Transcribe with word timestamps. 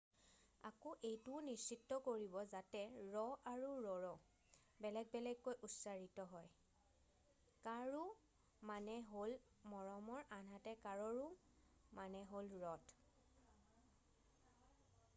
আকৌ 0.67 0.91
এইটোও 1.07 1.39
নিশ্চিত 1.47 1.97
কৰিব 2.05 2.37
যাতে 2.53 2.79
ৰ' 3.15 3.33
আৰু 3.51 3.67
ৰৰ' 3.87 4.15
বেলেগ 4.85 5.11
বেলেগকৈ 5.17 5.59
উচ্চাৰিত 5.67 6.25
হয় 6.31 6.49
কাৰো 7.67 8.01
মানে 8.71 8.97
হ'ল 9.11 9.37
মৰমৰ 9.75 10.25
আনহাতে 10.39 10.75
কাৰৰো 10.87 11.29
মানে 12.01 12.25
হ'ল 12.33 12.51
ৰথ 12.67 12.99